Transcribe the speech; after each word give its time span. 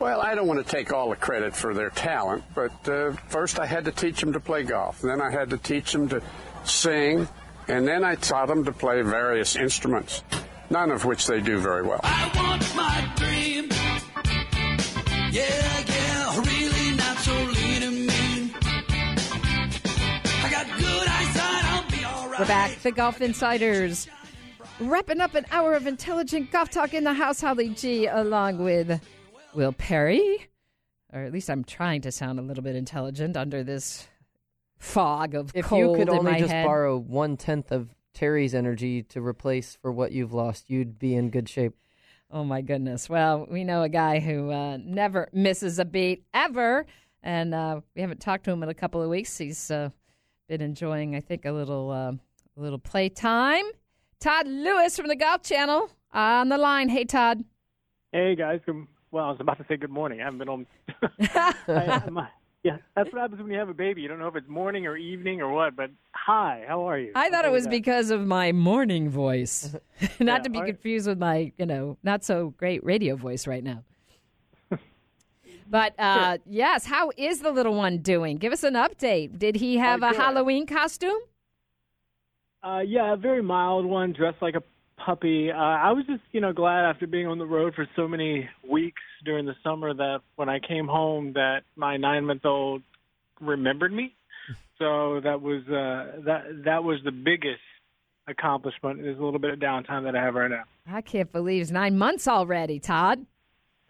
Well, 0.00 0.22
I 0.22 0.34
don't 0.34 0.46
want 0.46 0.66
to 0.66 0.70
take 0.70 0.94
all 0.94 1.10
the 1.10 1.16
credit 1.16 1.54
for 1.54 1.74
their 1.74 1.90
talent, 1.90 2.42
but 2.54 2.88
uh, 2.88 3.12
first 3.28 3.60
I 3.60 3.66
had 3.66 3.84
to 3.84 3.92
teach 3.92 4.18
them 4.18 4.32
to 4.32 4.40
play 4.40 4.62
golf. 4.62 5.02
Then 5.02 5.20
I 5.20 5.30
had 5.30 5.50
to 5.50 5.58
teach 5.58 5.92
them 5.92 6.08
to 6.08 6.22
sing, 6.64 7.28
and 7.68 7.86
then 7.86 8.02
I 8.02 8.14
taught 8.14 8.48
them 8.48 8.64
to 8.64 8.72
play 8.72 9.02
various 9.02 9.56
instruments, 9.56 10.24
none 10.70 10.90
of 10.90 11.04
which 11.04 11.26
they 11.26 11.42
do 11.42 11.58
very 11.58 11.82
well. 11.82 12.00
I 12.02 12.32
want 12.34 12.74
my 12.74 13.12
dream. 13.16 13.68
Yeah, 15.32 15.84
yeah, 15.86 16.38
really 16.38 16.96
not 16.96 17.18
so 17.18 17.34
lean 17.34 17.82
and 17.82 18.06
mean. 18.06 18.54
I 20.42 20.48
got 20.50 20.66
good 20.78 21.08
eyesight, 21.08 21.64
I'll 21.64 21.90
be 21.90 22.04
alright. 22.06 22.40
We're 22.40 22.46
back, 22.46 22.78
the 22.80 22.90
Golf 22.90 23.20
Insiders. 23.20 24.08
Wrapping 24.80 25.20
up 25.20 25.34
an 25.34 25.44
hour 25.50 25.74
of 25.74 25.86
intelligent 25.86 26.50
golf 26.50 26.70
talk 26.70 26.94
in 26.94 27.04
the 27.04 27.12
house, 27.12 27.42
Holly 27.42 27.68
G, 27.68 28.06
along 28.06 28.64
with 28.64 28.98
Will 29.54 29.72
Perry. 29.72 30.46
Or 31.12 31.22
at 31.22 31.32
least 31.32 31.50
I'm 31.50 31.64
trying 31.64 32.02
to 32.02 32.12
sound 32.12 32.38
a 32.38 32.42
little 32.42 32.62
bit 32.62 32.76
intelligent 32.76 33.36
under 33.36 33.64
this 33.64 34.06
fog 34.78 35.34
of 35.34 35.50
If 35.54 35.66
cold 35.66 35.80
you 35.80 36.04
could 36.04 36.08
only 36.08 36.38
just 36.38 36.52
head. 36.52 36.64
borrow 36.64 36.96
one 36.96 37.36
tenth 37.36 37.72
of 37.72 37.94
Terry's 38.14 38.54
energy 38.54 39.02
to 39.04 39.20
replace 39.20 39.76
for 39.80 39.90
what 39.90 40.12
you've 40.12 40.32
lost, 40.32 40.70
you'd 40.70 40.98
be 40.98 41.14
in 41.14 41.30
good 41.30 41.48
shape. 41.48 41.74
Oh 42.30 42.44
my 42.44 42.60
goodness. 42.60 43.08
Well, 43.08 43.46
we 43.50 43.64
know 43.64 43.82
a 43.82 43.88
guy 43.88 44.20
who 44.20 44.50
uh, 44.52 44.78
never 44.80 45.28
misses 45.32 45.80
a 45.80 45.84
beat 45.84 46.24
ever, 46.32 46.86
and 47.22 47.52
uh, 47.52 47.80
we 47.96 48.02
haven't 48.02 48.20
talked 48.20 48.44
to 48.44 48.52
him 48.52 48.62
in 48.62 48.68
a 48.68 48.74
couple 48.74 49.02
of 49.02 49.10
weeks. 49.10 49.36
He's 49.36 49.68
uh, 49.70 49.90
been 50.48 50.60
enjoying, 50.60 51.16
I 51.16 51.20
think, 51.20 51.44
a 51.44 51.50
little 51.50 51.90
uh, 51.90 52.12
a 52.12 52.60
little 52.60 52.78
play 52.78 53.08
time. 53.08 53.64
Todd 54.20 54.46
Lewis 54.46 54.96
from 54.96 55.08
the 55.08 55.16
Golf 55.16 55.42
Channel 55.42 55.90
on 56.12 56.50
the 56.50 56.58
line. 56.58 56.88
Hey, 56.88 57.04
Todd. 57.04 57.42
Hey 58.12 58.36
guys, 58.36 58.60
good, 58.64 58.86
well, 59.10 59.24
I 59.24 59.30
was 59.30 59.38
about 59.40 59.58
to 59.58 59.64
say 59.68 59.76
good 59.76 59.90
morning. 59.90 60.20
I 60.20 60.24
haven't 60.24 60.38
been 60.38 60.48
on. 60.48 60.66
I, 61.68 62.02
my, 62.10 62.28
yeah, 62.62 62.76
that's 62.94 63.12
what 63.12 63.20
happens 63.20 63.40
when 63.42 63.50
you 63.50 63.58
have 63.58 63.68
a 63.68 63.74
baby. 63.74 64.02
You 64.02 64.08
don't 64.08 64.18
know 64.18 64.28
if 64.28 64.36
it's 64.36 64.48
morning 64.48 64.86
or 64.86 64.96
evening 64.96 65.40
or 65.40 65.50
what. 65.52 65.76
But 65.76 65.90
hi, 66.12 66.64
how 66.68 66.88
are 66.88 66.98
you? 66.98 67.12
I 67.14 67.30
thought 67.30 67.44
it 67.44 67.50
was 67.50 67.64
that? 67.64 67.70
because 67.70 68.10
of 68.10 68.26
my 68.26 68.52
morning 68.52 69.08
voice, 69.08 69.74
not 70.20 70.20
Yeah, 70.20 70.38
to 70.44 70.50
be 70.50 70.58
right. 70.60 70.66
confused 70.66 71.06
with 71.08 71.18
my, 71.18 71.52
you 71.58 71.66
know, 71.66 71.96
not 72.02 72.24
so 72.24 72.50
great 72.56 72.84
radio 72.84 73.16
voice 73.16 73.46
right 73.46 73.64
now. 73.64 73.84
But 75.68 75.94
uh, 76.00 76.38
yes, 76.46 76.84
how 76.84 77.12
is 77.16 77.42
the 77.42 77.52
little 77.52 77.74
one 77.74 77.98
doing? 77.98 78.38
Give 78.38 78.52
us 78.52 78.64
an 78.64 78.74
update. 78.74 79.38
Did 79.38 79.54
he 79.54 79.76
have 79.76 80.02
a 80.02 80.10
good. 80.10 80.16
Halloween 80.16 80.66
costume? 80.66 81.16
Uh, 82.62 82.80
yeah, 82.80 83.12
a 83.12 83.16
very 83.16 83.40
mild 83.40 83.86
one, 83.86 84.12
dressed 84.12 84.42
like 84.42 84.56
a 84.56 84.62
puppy. 85.04 85.50
Uh, 85.50 85.56
I 85.56 85.92
was 85.92 86.04
just, 86.06 86.22
you 86.32 86.40
know, 86.40 86.52
glad 86.52 86.88
after 86.88 87.06
being 87.06 87.26
on 87.26 87.38
the 87.38 87.46
road 87.46 87.74
for 87.74 87.86
so 87.96 88.06
many 88.08 88.48
weeks 88.68 89.02
during 89.24 89.46
the 89.46 89.54
summer 89.62 89.94
that 89.94 90.20
when 90.36 90.48
I 90.48 90.58
came 90.60 90.86
home, 90.86 91.32
that 91.34 91.60
my 91.76 91.96
nine-month-old 91.96 92.82
remembered 93.40 93.92
me. 93.92 94.14
So 94.78 95.20
that 95.22 95.42
was 95.42 95.60
uh, 95.68 96.22
that 96.24 96.62
that 96.64 96.82
was 96.82 97.00
the 97.04 97.12
biggest 97.12 97.60
accomplishment. 98.26 99.00
Is 99.00 99.18
a 99.18 99.22
little 99.22 99.38
bit 99.38 99.50
of 99.50 99.58
downtime 99.58 100.04
that 100.04 100.16
I 100.16 100.22
have 100.22 100.34
right 100.34 100.50
now. 100.50 100.62
I 100.86 101.02
can't 101.02 101.30
believe 101.30 101.60
it's 101.60 101.70
nine 101.70 101.98
months 101.98 102.26
already, 102.26 102.80
Todd. 102.80 103.26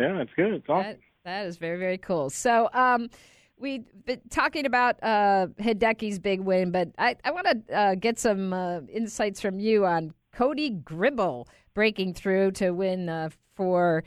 Yeah, 0.01 0.21
it's 0.21 0.33
good. 0.35 0.53
It's 0.53 0.69
awesome. 0.69 0.91
That, 0.91 0.99
that 1.25 1.47
is 1.47 1.59
very, 1.59 1.79
very 1.79 1.97
cool. 1.97 2.29
So, 2.29 2.69
um, 2.73 3.09
we've 3.57 3.85
been 4.05 4.21
talking 4.31 4.67
about 4.67 5.01
uh, 5.03 5.47
Hideki's 5.61 6.19
big 6.19 6.41
win, 6.41 6.73
but 6.73 6.89
I, 6.99 7.15
I 7.25 7.31
want 7.31 7.47
to 7.47 7.75
uh, 7.75 7.95
get 7.95 8.19
some 8.19 8.53
uh, 8.53 8.81
insights 8.93 9.41
from 9.41 9.61
you 9.61 9.87
on 9.87 10.13
Cody 10.33 10.71
Gribble 10.71 11.49
breaking 11.75 12.15
through 12.15 12.53
to 12.53 12.71
win 12.71 13.09
uh, 13.09 13.31
for 13.55 14.05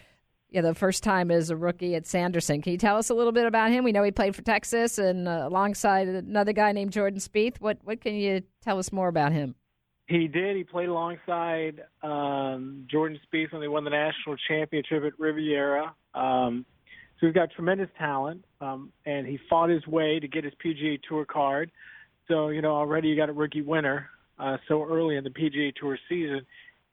you 0.53 0.61
know, 0.61 0.69
the 0.69 0.75
first 0.75 1.03
time 1.03 1.31
as 1.31 1.49
a 1.49 1.55
rookie 1.55 1.95
at 1.95 2.05
Sanderson. 2.05 2.61
Can 2.61 2.73
you 2.73 2.77
tell 2.77 2.97
us 2.97 3.09
a 3.09 3.13
little 3.15 3.31
bit 3.31 3.47
about 3.47 3.71
him? 3.71 3.83
We 3.83 3.91
know 3.91 4.03
he 4.03 4.11
played 4.11 4.35
for 4.35 4.43
Texas 4.43 4.99
and 4.99 5.27
uh, 5.27 5.47
alongside 5.49 6.07
another 6.07 6.53
guy 6.53 6.71
named 6.71 6.91
Jordan 6.91 7.19
Spieth. 7.19 7.59
What 7.59 7.79
what 7.83 8.01
can 8.01 8.13
you 8.13 8.43
tell 8.61 8.77
us 8.77 8.91
more 8.91 9.07
about 9.07 9.31
him? 9.31 9.55
He 10.07 10.27
did. 10.27 10.55
He 10.55 10.63
played 10.63 10.89
alongside 10.89 11.81
um, 12.03 12.85
Jordan 12.89 13.19
Spieth 13.25 13.51
when 13.51 13.61
they 13.61 13.67
won 13.67 13.83
the 13.83 13.89
national 13.89 14.35
championship 14.47 15.03
at 15.03 15.19
Riviera. 15.19 15.95
Um, 16.13 16.65
so 17.19 17.27
he's 17.27 17.33
got 17.33 17.49
tremendous 17.51 17.89
talent, 17.97 18.45
um, 18.61 18.91
and 19.05 19.25
he 19.25 19.39
fought 19.49 19.69
his 19.69 19.87
way 19.87 20.19
to 20.19 20.27
get 20.27 20.43
his 20.43 20.53
PGA 20.63 20.99
Tour 21.01 21.25
card. 21.25 21.71
So 22.27 22.49
you 22.49 22.61
know 22.61 22.75
already 22.75 23.07
you 23.07 23.15
got 23.15 23.29
a 23.29 23.33
rookie 23.33 23.61
winner 23.61 24.07
uh, 24.43 24.57
so 24.67 24.83
early 24.83 25.15
in 25.15 25.23
the 25.23 25.29
PGA 25.29 25.73
Tour 25.73 25.97
season. 26.09 26.45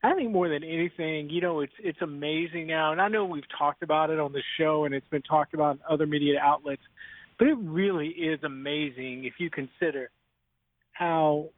I 0.02 0.14
think 0.14 0.30
more 0.30 0.48
than 0.48 0.64
anything, 0.64 1.28
you 1.28 1.40
know, 1.40 1.60
it's 1.60 1.72
it's 1.78 2.00
amazing 2.00 2.66
now, 2.66 2.92
and 2.92 3.00
I 3.02 3.08
know 3.08 3.24
we've 3.24 3.42
talked 3.58 3.82
about 3.82 4.08
it 4.08 4.18
on 4.18 4.32
the 4.32 4.42
show, 4.56 4.84
and 4.84 4.94
it's 4.94 5.08
been 5.08 5.22
talked 5.22 5.52
about 5.52 5.76
in 5.76 5.80
other 5.90 6.06
media 6.06 6.38
outlets, 6.40 6.82
but 7.38 7.48
it 7.48 7.58
really 7.60 8.08
is 8.08 8.42
amazing 8.44 9.24
if 9.24 9.34
you 9.38 9.50
consider 9.50 10.10
how 10.92 11.50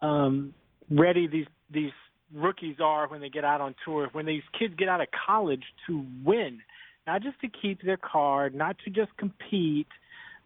um, 0.00 0.54
ready 0.90 1.26
these 1.26 1.46
these 1.70 1.92
rookies 2.32 2.76
are 2.80 3.08
when 3.08 3.20
they 3.20 3.28
get 3.28 3.44
out 3.44 3.60
on 3.60 3.74
tour, 3.84 4.08
when 4.12 4.26
these 4.26 4.42
kids 4.58 4.74
get 4.78 4.88
out 4.88 5.00
of 5.00 5.08
college 5.26 5.64
to 5.86 6.04
win, 6.24 6.60
not 7.06 7.22
just 7.22 7.38
to 7.40 7.48
keep 7.48 7.82
their 7.82 7.98
card, 7.98 8.54
not 8.54 8.76
to 8.84 8.90
just 8.90 9.14
compete, 9.18 9.88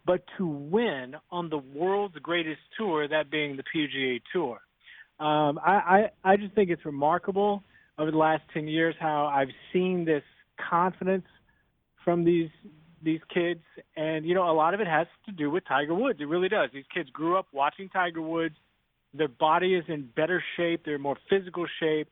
but 0.05 0.23
to 0.37 0.45
win 0.45 1.15
on 1.31 1.49
the 1.49 1.57
world's 1.57 2.17
greatest 2.17 2.61
tour, 2.77 3.07
that 3.07 3.31
being 3.31 3.57
the 3.57 3.63
PGA 3.63 4.21
Tour. 4.33 4.59
Um, 5.21 5.59
I, 5.63 6.09
I 6.23 6.31
I 6.31 6.37
just 6.37 6.55
think 6.55 6.71
it's 6.71 6.83
remarkable 6.83 7.63
over 7.99 8.09
the 8.09 8.17
last 8.17 8.41
ten 8.53 8.67
years 8.67 8.95
how 8.99 9.27
I've 9.27 9.53
seen 9.71 10.03
this 10.03 10.23
confidence 10.69 11.25
from 12.03 12.23
these 12.23 12.49
these 13.03 13.19
kids, 13.31 13.61
and 13.95 14.25
you 14.25 14.33
know 14.33 14.49
a 14.49 14.53
lot 14.53 14.73
of 14.73 14.79
it 14.79 14.87
has 14.87 15.05
to 15.27 15.31
do 15.31 15.51
with 15.51 15.63
Tiger 15.67 15.93
Woods. 15.93 16.19
It 16.21 16.27
really 16.27 16.49
does. 16.49 16.69
These 16.73 16.85
kids 16.91 17.07
grew 17.11 17.37
up 17.37 17.45
watching 17.53 17.87
Tiger 17.89 18.21
Woods. 18.21 18.55
Their 19.13 19.27
body 19.27 19.75
is 19.75 19.83
in 19.89 20.09
better 20.15 20.43
shape. 20.57 20.81
They're 20.85 20.97
more 20.97 21.17
physical 21.29 21.67
shape. 21.79 22.07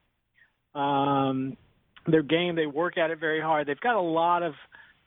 Um, 0.75 1.57
their 2.05 2.21
game, 2.21 2.55
they 2.55 2.67
work 2.67 2.99
at 2.99 3.09
it 3.09 3.19
very 3.19 3.41
hard. 3.41 3.67
They've 3.67 3.79
got 3.79 3.95
a 3.95 4.01
lot 4.01 4.43
of, 4.43 4.53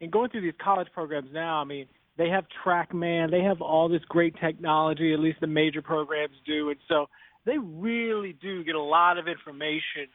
and 0.00 0.10
going 0.10 0.30
through 0.30 0.42
these 0.42 0.58
college 0.60 0.88
programs 0.92 1.28
now. 1.32 1.60
I 1.60 1.64
mean, 1.64 1.86
they 2.16 2.30
have 2.30 2.46
TrackMan. 2.64 3.30
They 3.30 3.42
have 3.42 3.60
all 3.60 3.88
this 3.88 4.02
great 4.08 4.34
technology. 4.40 5.12
At 5.12 5.20
least 5.20 5.40
the 5.40 5.46
major 5.46 5.82
programs 5.82 6.34
do, 6.44 6.70
and 6.70 6.78
so 6.88 7.06
they 7.44 7.58
really 7.58 8.34
do 8.40 8.64
get 8.64 8.74
a 8.74 8.82
lot 8.82 9.18
of 9.18 9.28
information. 9.28 10.08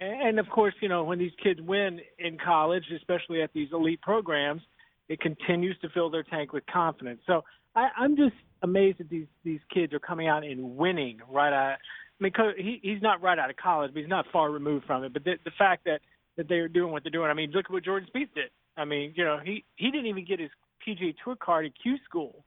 And, 0.00 0.38
of 0.38 0.48
course, 0.48 0.74
you 0.80 0.88
know, 0.88 1.02
when 1.02 1.18
these 1.18 1.32
kids 1.42 1.60
win 1.60 2.00
in 2.18 2.38
college, 2.38 2.84
especially 2.96 3.42
at 3.42 3.52
these 3.52 3.68
elite 3.72 4.00
programs, 4.00 4.62
it 5.08 5.20
continues 5.20 5.76
to 5.82 5.88
fill 5.88 6.08
their 6.10 6.22
tank 6.22 6.52
with 6.52 6.64
confidence. 6.66 7.20
So 7.26 7.42
I, 7.74 7.88
I'm 7.96 8.16
just 8.16 8.34
amazed 8.62 8.98
that 8.98 9.08
these 9.08 9.26
these 9.44 9.60
kids 9.72 9.92
are 9.92 9.98
coming 9.98 10.28
out 10.28 10.44
and 10.44 10.76
winning 10.76 11.18
right 11.28 11.52
out. 11.52 11.78
I 12.20 12.22
mean, 12.22 12.32
he, 12.56 12.80
he's 12.82 13.02
not 13.02 13.22
right 13.22 13.38
out 13.38 13.50
of 13.50 13.56
college, 13.56 13.92
but 13.92 14.00
he's 14.00 14.08
not 14.08 14.26
far 14.32 14.50
removed 14.50 14.86
from 14.86 15.04
it. 15.04 15.12
But 15.12 15.24
the, 15.24 15.34
the 15.44 15.52
fact 15.58 15.84
that 15.84 16.00
that 16.36 16.48
they're 16.48 16.68
doing 16.68 16.92
what 16.92 17.02
they're 17.02 17.10
doing, 17.10 17.30
I 17.30 17.34
mean, 17.34 17.50
look 17.50 17.66
at 17.66 17.70
what 17.70 17.84
Jordan 17.84 18.08
Spieth 18.14 18.34
did. 18.34 18.50
I 18.76 18.84
mean, 18.84 19.12
you 19.16 19.24
know, 19.24 19.38
he 19.42 19.64
he 19.76 19.90
didn't 19.90 20.06
even 20.06 20.24
get 20.24 20.40
his 20.40 20.50
PGA 20.86 21.14
Tour 21.24 21.36
card 21.36 21.66
at 21.66 21.72
Q 21.80 21.96
School. 22.04 22.44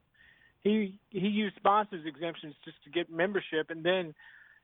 He 0.63 0.99
he 1.09 1.27
used 1.27 1.55
sponsors 1.55 2.05
exemptions 2.05 2.55
just 2.63 2.77
to 2.83 2.89
get 2.89 3.11
membership, 3.11 3.69
and 3.69 3.83
then 3.83 4.13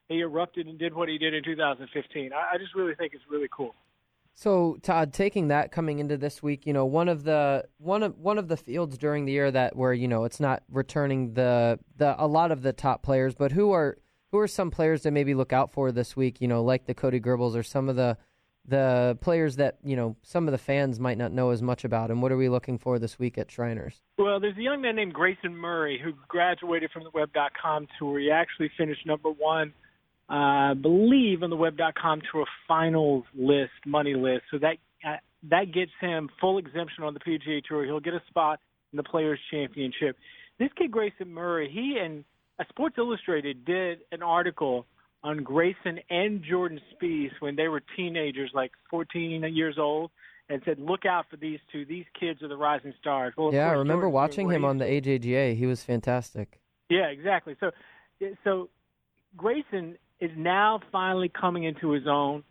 he 0.08 0.20
erupted 0.20 0.68
and 0.68 0.78
did 0.78 0.94
what 0.94 1.10
he 1.10 1.18
did 1.18 1.34
in 1.34 1.44
2015. 1.44 2.32
I, 2.34 2.56
I 2.56 2.58
just 2.58 2.76
really 2.76 2.96
think 2.96 3.14
it's 3.14 3.24
really 3.30 3.50
cool. 3.52 3.76
So 4.34 4.78
Todd, 4.84 5.14
taking 5.14 5.48
that 5.48 5.72
coming 5.72 5.98
into 5.98 6.16
this 6.16 6.44
week, 6.44 6.68
you 6.68 6.74
know, 6.74 6.86
one 6.86 7.10
of 7.10 7.24
the 7.24 7.66
one 7.80 8.04
of 8.04 8.20
one 8.20 8.38
of 8.38 8.48
the 8.48 8.58
fields 8.58 8.96
during 8.98 9.26
the 9.26 9.32
year 9.32 9.50
that 9.50 9.76
where 9.76 9.94
you 9.94 10.08
know 10.08 10.26
it's 10.26 10.40
not 10.40 10.62
returning 10.70 11.34
the 11.34 11.80
the 11.96 12.16
a 12.24 12.28
lot 12.28 12.52
of 12.52 12.62
the 12.62 12.72
top 12.72 13.02
players, 13.02 13.34
but 13.34 13.52
who 13.52 13.72
are 13.72 13.98
who 14.32 14.38
are 14.38 14.48
some 14.48 14.70
players 14.70 15.02
to 15.02 15.12
maybe 15.12 15.34
look 15.34 15.54
out 15.54 15.72
for 15.72 15.92
this 15.92 16.16
week? 16.16 16.40
You 16.40 16.48
know, 16.48 16.64
like 16.64 16.86
the 16.86 16.94
Cody 16.94 17.20
Gribbles 17.20 17.56
or 17.56 17.64
some 17.64 17.90
of 17.90 17.96
the 17.96 18.16
the 18.68 19.18
players 19.22 19.56
that 19.56 19.78
you 19.84 19.96
know 19.96 20.16
some 20.24 20.48
of 20.48 20.52
the 20.52 20.58
fans 20.58 21.00
might 21.00 21.18
not 21.18 21.32
know 21.32 21.52
as 21.52 21.62
much 21.62 21.84
about. 21.84 22.12
And 22.12 22.22
what 22.22 22.32
are 22.32 22.38
we 22.38 22.50
looking 22.50 22.78
for 22.78 23.00
this 23.00 23.18
week 23.18 23.38
at 23.38 23.52
Shriners? 23.52 24.02
Well, 24.18 24.40
there's 24.40 24.58
a 24.58 24.62
young 24.62 24.82
man 24.82 24.96
named 24.96 25.14
Grayson 25.14 25.56
Murray 25.56 26.00
who 26.04 26.12
graduated 26.28 26.92
from 26.92 27.04
the 27.04 27.12
Web.com 27.14 27.88
tour. 27.98 28.20
He 28.20 28.32
actually 28.32 28.72
finished 28.78 29.06
number 29.06 29.30
one, 29.30 29.74
uh, 30.30 30.34
I 30.34 30.74
believe, 30.74 31.44
on 31.44 31.50
the 31.50 31.56
Web.com 31.56 32.22
tour 32.32 32.46
finals 32.68 33.24
list, 33.34 33.72
money 33.86 34.16
list. 34.16 34.44
So 34.52 34.58
that 34.60 34.78
uh, 35.08 35.18
that 35.50 35.72
gets 35.74 35.92
him 36.02 36.30
full 36.42 36.58
exemption 36.58 37.04
on 37.04 37.14
the 37.14 37.20
PGA 37.20 37.64
Tour. 37.64 37.86
He'll 37.86 38.00
get 38.00 38.14
a 38.14 38.22
spot 38.28 38.60
in 38.92 38.98
the 38.98 39.04
Players 39.04 39.40
Championship. 39.52 40.18
This 40.60 40.70
kid 40.76 40.92
Grayson 40.92 41.34
Murray, 41.34 41.70
he 41.72 42.00
and 42.04 42.26
Sports 42.70 42.96
Illustrated 42.98 43.64
did 43.66 44.00
an 44.12 44.24
article 44.24 44.86
on 45.24 45.44
Grayson 45.44 46.00
and 46.10 46.44
Jordan 46.44 46.80
Spieth 46.94 47.32
when 47.40 47.56
they 47.56 47.68
were 47.68 47.82
teenagers, 47.96 48.52
like 48.54 48.72
14 48.90 49.44
years 49.54 49.78
old, 49.78 50.12
and 50.50 50.62
said, 50.64 50.80
"Look 50.80 51.06
out 51.06 51.26
for 51.30 51.38
these 51.38 51.60
two. 51.72 51.86
These 51.86 52.06
kids 52.20 52.42
are 52.44 52.48
the 52.48 52.56
rising 52.58 52.94
stars." 53.00 53.34
Well, 53.38 53.54
yeah, 53.54 53.70
I 53.70 53.74
remember 53.74 54.04
Jordan's 54.06 54.14
watching 54.14 54.50
him 54.50 54.64
on 54.64 54.78
the 54.78 54.86
AJGA. 54.86 55.56
He 55.56 55.66
was 55.66 55.84
fantastic. 55.84 56.60
yeah, 56.90 57.08
exactly. 57.08 57.56
So, 57.60 57.72
so 58.44 58.70
Grayson 59.36 59.98
is 60.20 60.32
now 60.38 60.80
finally 60.92 61.30
coming 61.30 61.64
into 61.64 61.92
his 61.92 62.08
own. 62.08 62.44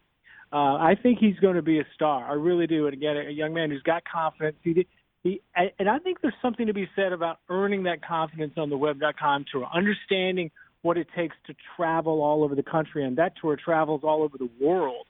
Uh, 0.53 0.75
I 0.77 0.95
think 1.03 1.19
he's 1.19 1.39
going 1.41 1.57
to 1.57 1.63
be 1.63 1.81
a 1.81 1.87
star. 1.95 2.25
I 2.31 2.35
really 2.35 2.67
do. 2.67 2.87
And 2.87 2.95
again, 2.95 3.17
a 3.17 3.31
young 3.31 3.53
man 3.55 3.71
who's 3.71 3.83
got 3.83 4.03
confidence. 4.05 4.57
He, 4.63 4.75
did- 4.75 4.87
he, 5.25 5.41
and 5.57 5.89
I 5.89 5.99
think 5.99 6.21
there's 6.21 6.35
something 6.41 6.69
to 6.69 6.73
be 6.75 6.89
said 6.95 7.13
about 7.13 7.39
earning 7.49 7.83
that 7.85 8.01
confidence 8.07 8.53
on 8.57 8.71
the 8.71 8.77
web.com 8.77 9.45
tour, 9.51 9.67
understanding 9.75 10.53
what 10.87 10.97
it 10.97 11.09
takes 11.15 11.35
to 11.49 11.55
travel 11.77 12.23
all 12.23 12.45
over 12.45 12.55
the 12.55 12.63
country, 12.63 13.05
and 13.05 13.19
that 13.19 13.33
tour 13.41 13.57
travels 13.63 14.03
all 14.05 14.23
over 14.23 14.39
the 14.39 14.49
world. 14.61 15.07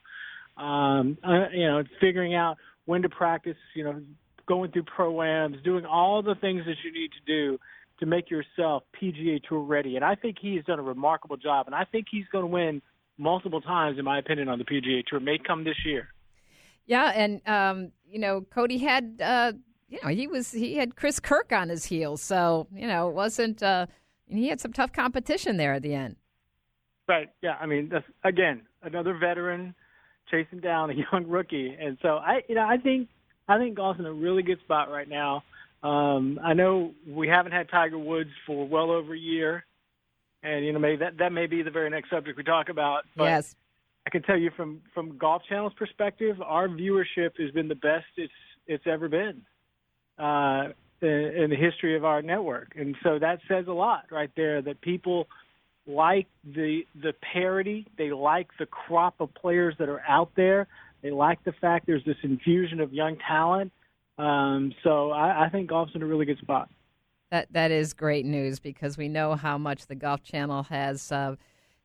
Um, 0.57 1.17
uh, 1.23 1.49
you 1.53 1.67
know, 1.67 1.83
figuring 2.01 2.33
out 2.33 2.57
when 2.85 3.03
to 3.03 3.09
practice, 3.09 3.57
you 3.75 3.83
know, 3.83 4.01
going 4.47 4.71
through 4.71 4.83
proams, 4.83 5.63
doing 5.63 5.85
all 5.85 6.23
the 6.23 6.35
things 6.35 6.63
that 6.65 6.77
you 6.83 6.91
need 6.91 7.11
to 7.11 7.25
do 7.27 7.59
to 7.99 8.05
make 8.05 8.29
yourself 8.31 8.83
PGA 8.99 9.41
Tour 9.47 9.59
ready. 9.59 9.95
And 9.95 10.03
I 10.03 10.15
think 10.15 10.37
he's 10.41 10.63
done 10.65 10.79
a 10.79 10.83
remarkable 10.83 11.37
job, 11.37 11.67
and 11.67 11.75
I 11.75 11.85
think 11.85 12.07
he's 12.09 12.25
going 12.31 12.43
to 12.43 12.51
win 12.51 12.81
multiple 13.19 13.61
times, 13.61 13.99
in 13.99 14.05
my 14.05 14.17
opinion, 14.17 14.49
on 14.49 14.57
the 14.57 14.65
PGA 14.65 15.05
Tour. 15.05 15.19
May 15.19 15.37
come 15.37 15.63
this 15.63 15.85
year. 15.85 16.09
Yeah, 16.87 17.11
and 17.13 17.47
um, 17.47 17.91
you 18.09 18.17
know, 18.17 18.41
Cody 18.41 18.79
had 18.79 19.21
uh, 19.21 19.51
you 19.89 19.99
know, 20.03 20.09
he 20.09 20.27
was 20.27 20.51
he 20.51 20.75
had 20.75 20.95
Chris 20.95 21.19
Kirk 21.19 21.51
on 21.51 21.69
his 21.69 21.85
heels, 21.85 22.21
so 22.21 22.67
you 22.73 22.87
know, 22.87 23.09
it 23.09 23.13
wasn't 23.13 23.61
uh, 23.61 23.85
he 24.29 24.49
had 24.49 24.59
some 24.59 24.73
tough 24.73 24.91
competition 24.91 25.57
there 25.57 25.73
at 25.73 25.81
the 25.81 25.93
end. 25.93 26.15
Right. 27.07 27.29
Yeah. 27.41 27.55
I 27.59 27.65
mean, 27.65 27.89
that's, 27.89 28.05
again, 28.23 28.63
another 28.83 29.17
veteran 29.17 29.73
chasing 30.29 30.59
down 30.59 30.89
a 30.89 30.93
young 31.11 31.27
rookie, 31.27 31.75
and 31.79 31.97
so 32.01 32.17
I, 32.17 32.41
you 32.47 32.55
know, 32.55 32.65
I 32.65 32.77
think 32.77 33.07
I 33.47 33.57
think 33.57 33.75
golf's 33.75 33.99
in 33.99 34.05
a 34.05 34.11
really 34.11 34.43
good 34.43 34.59
spot 34.59 34.91
right 34.91 35.07
now. 35.07 35.43
Um, 35.83 36.39
I 36.43 36.53
know 36.53 36.91
we 37.07 37.27
haven't 37.29 37.53
had 37.53 37.69
Tiger 37.69 37.97
Woods 37.97 38.31
for 38.45 38.67
well 38.67 38.91
over 38.91 39.13
a 39.13 39.17
year, 39.17 39.63
and 40.43 40.65
you 40.65 40.73
know, 40.73 40.79
maybe 40.79 40.97
that 40.97 41.17
that 41.19 41.31
may 41.31 41.47
be 41.47 41.61
the 41.61 41.71
very 41.71 41.89
next 41.89 42.09
subject 42.09 42.37
we 42.37 42.43
talk 42.43 42.69
about. 42.69 43.03
But 43.15 43.25
yes. 43.25 43.55
I 44.05 44.09
can 44.09 44.21
tell 44.23 44.37
you 44.37 44.51
from 44.57 44.81
from 44.93 45.17
Golf 45.17 45.43
Channel's 45.47 45.73
perspective, 45.77 46.41
our 46.41 46.67
viewership 46.67 47.39
has 47.39 47.51
been 47.51 47.67
the 47.67 47.75
best 47.75 48.05
it's 48.17 48.33
it's 48.65 48.85
ever 48.85 49.07
been 49.07 49.43
uh, 50.17 50.69
in, 51.01 51.47
the 51.49 51.55
history 51.55 51.95
of 51.95 52.05
our 52.05 52.21
network, 52.21 52.73
and 52.75 52.95
so 53.03 53.19
that 53.19 53.39
says 53.47 53.65
a 53.67 53.73
lot 53.73 54.05
right 54.11 54.31
there. 54.35 54.61
That 54.61 54.81
people 54.81 55.27
like 55.85 56.27
the 56.43 56.81
the 57.01 57.13
parity, 57.33 57.87
they 57.97 58.11
like 58.11 58.49
the 58.59 58.65
crop 58.65 59.15
of 59.19 59.33
players 59.33 59.75
that 59.79 59.89
are 59.89 60.01
out 60.07 60.31
there, 60.35 60.67
they 61.01 61.11
like 61.11 61.43
the 61.43 61.53
fact 61.53 61.87
there's 61.87 62.03
this 62.05 62.17
infusion 62.23 62.79
of 62.79 62.93
young 62.93 63.17
talent. 63.27 63.71
Um, 64.17 64.73
so 64.83 65.11
I, 65.11 65.45
I 65.45 65.49
think 65.49 65.69
golf's 65.69 65.93
in 65.95 66.01
a 66.01 66.05
really 66.05 66.25
good 66.25 66.39
spot. 66.39 66.69
That 67.31 67.47
that 67.51 67.71
is 67.71 67.93
great 67.93 68.25
news 68.25 68.59
because 68.59 68.97
we 68.97 69.07
know 69.07 69.35
how 69.35 69.57
much 69.57 69.87
the 69.87 69.95
Golf 69.95 70.23
Channel 70.23 70.63
has, 70.63 71.11
uh, 71.11 71.35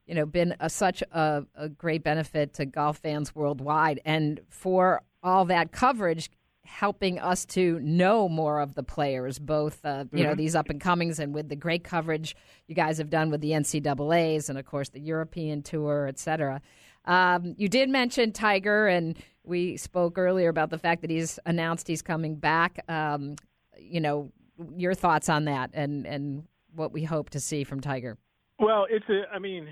you 0.07 0.15
know, 0.15 0.25
been 0.25 0.55
a, 0.61 0.71
such 0.71 1.03
a, 1.13 1.45
a 1.55 1.69
great 1.69 2.03
benefit 2.03 2.55
to 2.55 2.65
golf 2.65 2.99
fans 2.99 3.35
worldwide, 3.35 4.01
and 4.05 4.41
for 4.49 5.03
all 5.23 5.45
that 5.47 5.73
coverage, 5.73 6.31
helping 6.65 7.19
us 7.19 7.45
to 7.45 7.79
know 7.81 8.29
more 8.29 8.61
of 8.61 8.75
the 8.75 8.83
players, 8.83 9.39
both 9.39 9.85
uh, 9.85 10.05
you 10.13 10.25
know 10.25 10.35
these 10.35 10.55
up 10.55 10.71
and 10.71 10.81
comings, 10.81 11.19
and 11.19 11.35
with 11.35 11.49
the 11.49 11.57
great 11.57 11.85
coverage 11.85 12.37
you 12.67 12.75
guys 12.75 12.99
have 12.99 13.11
done 13.11 13.31
with 13.31 13.41
the 13.41 13.51
NCAA's 13.51 14.49
and 14.49 14.59
of 14.59 14.65
course 14.65 14.89
the 14.91 15.01
European 15.01 15.63
Tour, 15.63 16.07
et 16.09 16.19
cetera. 16.19 16.61
Um, 17.05 17.55
you 17.59 17.69
did 17.69 17.89
mention 17.89 18.33
Tiger, 18.33 18.87
and 18.87 19.17
we 19.45 19.77
spoke 19.77 20.19
earlier 20.19 20.49
about 20.49 20.71
the 20.71 20.79
fact 20.79 21.03
that 21.03 21.11
he's 21.11 21.39
announced 21.47 21.89
he's 21.89 22.03
coming 22.03 22.37
back. 22.37 22.85
Um, 22.89 23.37
you 23.77 24.01
know, 24.01 24.31
your 24.77 24.95
thoughts 24.95 25.29
on 25.29 25.47
that, 25.47 25.71
and 25.75 26.07
and 26.07 26.45
what 26.75 26.93
we 26.93 27.05
hope 27.05 27.31
to 27.31 27.41
see 27.41 27.65
from 27.65 27.81
Tiger. 27.81 28.19
Well, 28.59 28.87
it's 28.89 29.09
a. 29.09 29.23
I 29.35 29.39
mean, 29.39 29.69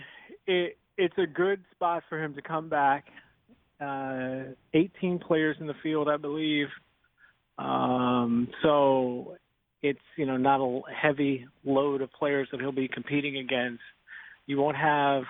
it 0.47 0.77
it's 0.99 1.17
a 1.19 1.27
good 1.27 1.65
spot 1.71 2.03
for 2.09 2.23
him 2.23 2.35
to 2.35 2.43
come 2.43 2.69
back. 2.69 3.07
Uh, 3.81 4.53
18 4.75 5.19
players 5.21 5.57
in 5.61 5.67
the 5.67 5.75
field, 5.83 6.09
I 6.09 6.17
believe. 6.17 6.69
Um, 7.59 8.49
so 8.63 9.37
it's 9.83 9.99
you 10.17 10.27
know 10.27 10.37
not 10.37 10.61
a 10.61 10.81
heavy 10.95 11.47
load 11.65 12.03
of 12.03 12.13
players 12.13 12.49
that 12.53 12.61
he'll 12.61 12.73
be 12.73 12.89
competing 12.89 13.39
against. 13.39 13.83
You 14.47 14.59
won't 14.59 14.77
have 14.77 15.25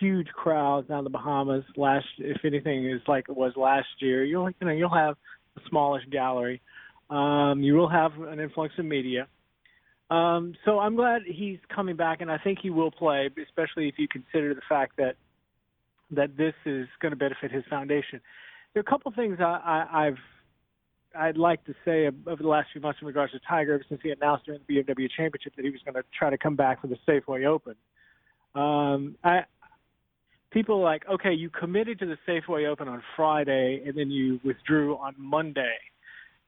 huge 0.00 0.28
crowds 0.28 0.88
down 0.88 0.98
in 0.98 1.04
the 1.04 1.10
Bahamas. 1.10 1.64
Last, 1.76 2.06
if 2.18 2.44
anything, 2.44 2.88
is 2.90 3.00
like 3.06 3.26
it 3.28 3.36
was 3.36 3.52
last 3.56 3.88
year. 4.00 4.24
You'll 4.24 4.48
you 4.48 4.66
know 4.66 4.72
you'll 4.72 4.94
have 4.94 5.16
a 5.56 5.60
smallish 5.68 6.04
gallery. 6.10 6.60
Um, 7.10 7.60
you 7.62 7.74
will 7.74 7.88
have 7.88 8.12
an 8.20 8.40
influx 8.40 8.72
of 8.78 8.84
media. 8.84 9.26
Um, 10.10 10.54
so 10.64 10.78
I'm 10.78 10.94
glad 10.94 11.22
he's 11.26 11.58
coming 11.74 11.96
back, 11.96 12.20
and 12.20 12.30
I 12.30 12.38
think 12.38 12.58
he 12.62 12.70
will 12.70 12.90
play, 12.90 13.30
especially 13.42 13.88
if 13.88 13.94
you 13.98 14.08
consider 14.08 14.54
the 14.54 14.60
fact 14.68 14.96
that 14.98 15.16
that 16.12 16.36
this 16.36 16.54
is 16.64 16.86
going 17.00 17.10
to 17.10 17.16
benefit 17.16 17.50
his 17.50 17.64
foundation. 17.68 18.20
There 18.72 18.80
are 18.80 18.86
a 18.86 18.90
couple 18.90 19.12
things 19.12 19.38
I, 19.40 19.44
I, 19.44 20.06
I've 20.06 20.18
I'd 21.14 21.36
like 21.36 21.64
to 21.66 21.74
say 21.84 22.06
over 22.06 22.42
the 22.42 22.48
last 22.48 22.68
few 22.72 22.80
months 22.80 23.00
in 23.02 23.06
regards 23.06 23.32
to 23.32 23.40
Tiger, 23.46 23.82
since 23.88 24.00
he 24.02 24.10
announced 24.10 24.46
during 24.46 24.60
the 24.66 24.74
BMW 24.74 25.08
Championship 25.14 25.54
that 25.56 25.64
he 25.64 25.70
was 25.70 25.80
going 25.84 25.94
to 25.94 26.04
try 26.16 26.30
to 26.30 26.38
come 26.38 26.56
back 26.56 26.80
for 26.80 26.86
the 26.86 26.96
Safeway 27.06 27.44
Open. 27.46 27.74
Um, 28.54 29.16
I 29.22 29.44
people 30.50 30.76
are 30.76 30.84
like, 30.84 31.02
okay, 31.10 31.32
you 31.32 31.50
committed 31.50 31.98
to 31.98 32.06
the 32.06 32.16
Safeway 32.28 32.68
Open 32.68 32.88
on 32.88 33.02
Friday 33.16 33.82
and 33.86 33.96
then 33.96 34.10
you 34.10 34.38
withdrew 34.44 34.96
on 34.96 35.14
Monday. 35.16 35.74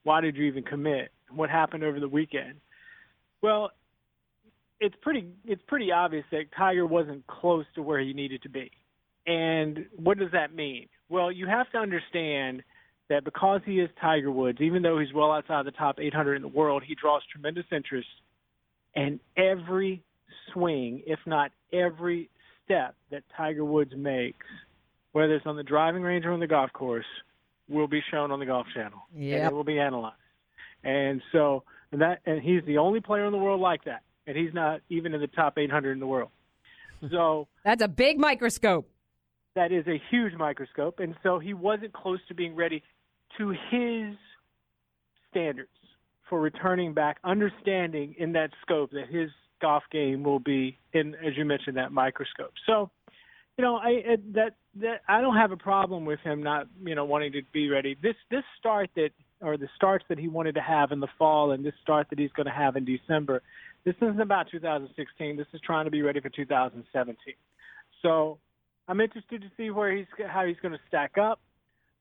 Why 0.02 0.20
did 0.20 0.37
you 0.37 0.44
even 0.44 0.62
commit? 0.62 1.10
What 1.31 1.49
happened 1.49 1.82
over 1.82 1.99
the 1.99 2.08
weekend? 2.08 2.60
Well, 3.43 3.70
it's 4.81 4.94
pretty 5.00 5.26
it's 5.46 5.62
pretty 5.67 5.90
obvious 5.93 6.25
that 6.31 6.44
Tiger 6.56 6.87
wasn't 6.87 7.26
close 7.26 7.64
to 7.75 7.82
where 7.82 8.00
he 8.00 8.12
needed 8.12 8.43
to 8.43 8.49
be. 8.49 8.70
And 9.26 9.86
what 9.96 10.18
does 10.18 10.32
that 10.32 10.54
mean? 10.54 10.88
Well, 11.08 11.32
you 11.32 11.46
have 11.46 11.70
to 11.72 11.78
understand 11.78 12.62
that 13.08 13.24
because 13.24 13.60
he 13.64 13.80
is 13.80 13.90
Tiger 14.00 14.30
Woods, 14.30 14.60
even 14.60 14.82
though 14.82 14.98
he's 14.98 15.12
well 15.12 15.32
outside 15.32 15.66
the 15.66 15.70
top 15.72 15.98
800 16.00 16.36
in 16.36 16.42
the 16.42 16.48
world, 16.48 16.82
he 16.86 16.94
draws 16.94 17.22
tremendous 17.30 17.66
interest. 17.70 18.08
And 18.94 19.20
every 19.36 20.02
swing, 20.52 21.02
if 21.06 21.18
not 21.26 21.50
every 21.72 22.30
step 22.64 22.94
that 23.10 23.22
Tiger 23.36 23.64
Woods 23.64 23.92
makes, 23.96 24.46
whether 25.12 25.34
it's 25.34 25.46
on 25.46 25.56
the 25.56 25.62
driving 25.62 26.02
range 26.02 26.24
or 26.24 26.32
on 26.32 26.40
the 26.40 26.46
golf 26.46 26.72
course, 26.72 27.04
will 27.68 27.88
be 27.88 28.02
shown 28.10 28.30
on 28.30 28.40
the 28.40 28.46
Golf 28.46 28.66
Channel. 28.74 28.98
And 29.14 29.24
Yep. 29.24 29.52
it 29.52 29.54
will 29.54 29.64
be 29.64 29.78
analyzed. 29.78 30.16
And 30.82 31.22
so, 31.32 31.62
and 31.92 32.00
that, 32.02 32.20
and 32.26 32.42
he's 32.42 32.62
the 32.66 32.78
only 32.78 33.00
player 33.00 33.24
in 33.24 33.32
the 33.32 33.38
world 33.38 33.60
like 33.60 33.84
that. 33.84 34.02
And 34.26 34.36
he's 34.36 34.52
not 34.52 34.80
even 34.88 35.14
in 35.14 35.20
the 35.20 35.26
top 35.28 35.56
800 35.58 35.92
in 35.92 36.00
the 36.00 36.06
world. 36.06 36.30
So, 37.10 37.48
That's 37.64 37.82
a 37.82 37.88
big 37.88 38.18
microscope. 38.18 38.88
That 39.54 39.72
is 39.72 39.86
a 39.86 40.00
huge 40.10 40.34
microscope, 40.34 41.00
and 41.00 41.14
so 41.22 41.38
he 41.38 41.54
wasn't 41.54 41.92
close 41.92 42.20
to 42.28 42.34
being 42.34 42.55
ready 42.55 42.82
to 43.38 43.50
his 43.70 44.17
standards 45.31 45.69
for 46.29 46.40
returning 46.40 46.94
back, 46.94 47.19
understanding 47.24 48.14
in 48.19 48.32
that 48.32 48.50
scope 48.62 48.90
that 48.93 49.08
his 49.08 49.31
golf 49.60 49.82
game 49.90 50.22
will 50.22 50.38
be 50.38 50.79
in, 50.93 51.14
as 51.17 51.36
you 51.36 51.44
mentioned, 51.44 51.76
that 51.76 51.93
microscope. 51.93 52.52
So, 52.67 52.90
you 53.56 53.62
know, 53.62 53.76
I 53.76 54.17
that 54.32 54.55
that 54.81 55.02
I 55.08 55.20
don't 55.20 55.36
have 55.36 55.52
a 55.52 55.56
problem 55.56 56.05
with 56.05 56.20
him 56.20 56.43
not, 56.43 56.67
you 56.84 56.94
know, 56.94 57.05
wanting 57.05 57.32
to 57.32 57.43
be 57.52 57.69
ready. 57.69 57.96
This 58.02 58.17
this 58.31 58.43
start 58.58 58.90
that 58.96 59.10
or 59.40 59.56
the 59.56 59.69
starts 59.76 60.05
that 60.08 60.19
he 60.19 60.29
wanted 60.29 60.55
to 60.55 60.60
have 60.60 60.90
in 60.90 61.00
the 61.00 61.08
fall 61.19 61.52
and 61.52 61.64
this 61.64 61.74
start 61.82 62.08
that 62.10 62.19
he's 62.19 62.32
going 62.32 62.46
to 62.46 62.52
have 62.52 62.76
in 62.76 62.84
December. 62.84 63.43
This 63.84 63.94
isn't 63.96 64.20
about 64.20 64.46
2016. 64.50 65.36
This 65.36 65.46
is 65.52 65.60
trying 65.60 65.84
to 65.84 65.90
be 65.90 66.02
ready 66.02 66.20
for 66.20 66.31
2017. 66.31 67.17
So 68.00 68.38
I'm 68.88 69.00
interested 69.00 69.43
to 69.43 69.50
see 69.56 69.70
where 69.70 69.94
he's 69.94 70.06
how 70.26 70.44
he's 70.44 70.56
going 70.60 70.72
to 70.72 70.81
stack 70.88 71.17
up. 71.19 71.41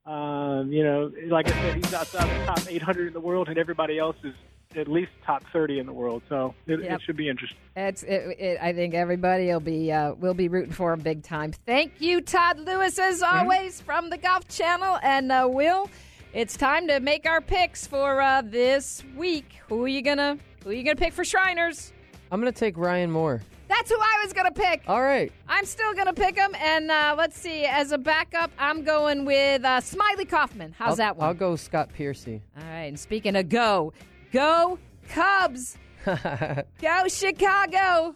Um, 0.05 0.71
you 0.71 0.83
know, 0.83 1.11
like 1.27 1.47
I 1.47 1.51
said, 1.51 1.75
he's 1.75 1.93
outside 1.93 2.29
the 2.29 2.45
top 2.45 2.59
800 2.69 3.07
in 3.07 3.13
the 3.13 3.21
world, 3.21 3.47
and 3.47 3.57
everybody 3.57 3.97
else 3.97 4.17
is 4.23 4.33
at 4.75 4.89
least 4.89 5.11
top 5.25 5.43
30 5.53 5.79
in 5.79 5.85
the 5.85 5.93
world. 5.93 6.23
So 6.27 6.53
it, 6.67 6.81
Yep. 6.81 6.91
it 6.91 7.01
should 7.05 7.15
be 7.15 7.29
interesting. 7.29 7.57
It's. 7.77 8.03
It, 8.03 8.37
it, 8.37 8.57
I 8.61 8.73
think 8.73 8.95
everybody 8.95 9.47
will 9.47 9.59
be 9.61 9.91
uh, 9.91 10.13
will 10.15 10.33
be 10.33 10.49
rooting 10.49 10.73
for 10.73 10.91
him 10.91 10.99
big 10.99 11.23
time. 11.23 11.53
Thank 11.65 12.01
you, 12.01 12.19
Todd 12.21 12.59
Lewis, 12.59 12.99
as 12.99 13.21
always 13.21 13.79
from 13.79 14.09
the 14.09 14.17
Golf 14.17 14.47
Channel, 14.49 14.99
and 15.03 15.31
uh, 15.31 15.47
Will. 15.49 15.89
It's 16.33 16.57
time 16.57 16.87
to 16.87 16.99
make 16.99 17.25
our 17.27 17.39
picks 17.41 17.85
for 17.87 18.19
uh, 18.19 18.41
this 18.41 19.03
week. 19.15 19.59
Who 19.69 19.85
are 19.85 19.87
you 19.87 20.01
gonna 20.01 20.37
Who 20.63 20.71
are 20.71 20.73
you 20.73 20.83
gonna 20.83 20.95
pick 20.95 21.13
for 21.13 21.23
Shriners? 21.23 21.93
I'm 22.31 22.41
going 22.41 22.51
to 22.51 22.59
take 22.59 22.77
Ryan 22.77 23.11
Moore. 23.11 23.43
That's 23.75 23.89
who 23.89 23.97
I 23.99 24.21
was 24.23 24.33
gonna 24.33 24.51
pick. 24.51 24.83
All 24.87 25.01
right. 25.01 25.31
I'm 25.47 25.65
still 25.65 25.93
gonna 25.95 26.13
pick 26.13 26.37
him, 26.37 26.53
and 26.59 26.91
uh, 26.91 27.15
let's 27.17 27.39
see. 27.39 27.65
As 27.65 27.91
a 27.91 27.97
backup, 27.97 28.51
I'm 28.59 28.83
going 28.83 29.25
with 29.25 29.63
uh, 29.63 29.81
Smylie 29.81 30.29
Kaufman. 30.29 30.75
How's 30.77 30.91
I'll, 30.91 30.95
that 30.97 31.17
one? 31.17 31.27
I'll 31.27 31.33
go 31.33 31.55
Scott 31.55 31.89
Piercy. 31.93 32.41
All 32.57 32.63
right. 32.63 32.83
And 32.83 32.99
speaking 32.99 33.35
of 33.35 33.49
go, 33.49 33.91
go 34.31 34.77
Cubs. 35.09 35.77
Go 36.05 37.07
Chicago! 37.07 38.13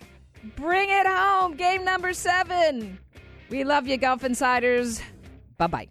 Bring 0.58 0.90
it 0.90 1.08
home. 1.08 1.56
Game 1.56 1.86
number 1.86 2.12
seven. 2.12 3.00
We 3.50 3.64
love 3.64 3.88
you, 3.88 3.96
Golf 3.96 4.26
Insiders. 4.26 5.02
Bye 5.58 5.68
bye. 5.68 5.88